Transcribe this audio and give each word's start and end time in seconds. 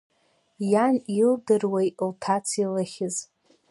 Иан 0.71 0.95
илдыруеи 1.19 1.89
лҭаца 2.09 2.55
илыхьыз! 2.63 3.15